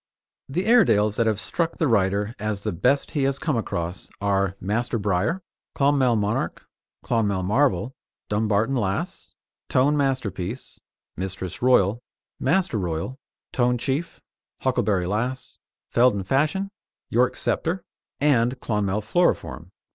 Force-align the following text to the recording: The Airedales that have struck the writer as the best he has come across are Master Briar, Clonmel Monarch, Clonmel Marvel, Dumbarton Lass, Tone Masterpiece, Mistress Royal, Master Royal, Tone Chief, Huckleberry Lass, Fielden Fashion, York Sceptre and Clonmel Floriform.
The 0.49 0.65
Airedales 0.65 1.17
that 1.17 1.27
have 1.27 1.39
struck 1.39 1.77
the 1.77 1.87
writer 1.87 2.33
as 2.39 2.63
the 2.63 2.71
best 2.71 3.11
he 3.11 3.21
has 3.25 3.37
come 3.37 3.55
across 3.55 4.09
are 4.19 4.55
Master 4.59 4.97
Briar, 4.97 5.43
Clonmel 5.75 6.15
Monarch, 6.15 6.65
Clonmel 7.03 7.43
Marvel, 7.43 7.93
Dumbarton 8.27 8.75
Lass, 8.75 9.35
Tone 9.69 9.95
Masterpiece, 9.95 10.79
Mistress 11.15 11.61
Royal, 11.61 12.01
Master 12.39 12.79
Royal, 12.79 13.19
Tone 13.53 13.77
Chief, 13.77 14.19
Huckleberry 14.61 15.05
Lass, 15.05 15.59
Fielden 15.93 16.23
Fashion, 16.25 16.71
York 17.11 17.35
Sceptre 17.35 17.83
and 18.19 18.59
Clonmel 18.59 19.03
Floriform. 19.03 19.69